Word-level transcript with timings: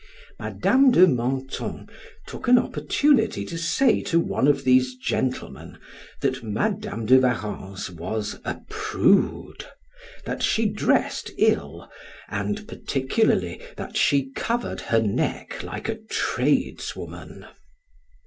Madam 0.39 0.89
de 0.89 1.05
Menthon 1.05 1.87
took 2.25 2.47
an 2.47 2.57
opportunity 2.57 3.45
to 3.45 3.55
say 3.55 4.01
to 4.01 4.19
one 4.19 4.47
of 4.47 4.63
these 4.63 4.95
gentlemen, 4.95 5.77
that 6.21 6.41
Madam 6.41 7.05
de 7.05 7.19
Warrens 7.19 7.91
was 7.91 8.39
a 8.43 8.61
prude, 8.67 9.63
that 10.25 10.41
she 10.41 10.65
dressed 10.67 11.29
ill, 11.37 11.87
and 12.29 12.67
particularly 12.67 13.61
that 13.77 13.95
she 13.95 14.31
covered 14.31 14.81
her 14.81 15.03
neck 15.03 15.61
like 15.61 15.87
a 15.87 15.99
tradeswoman. 16.09 17.45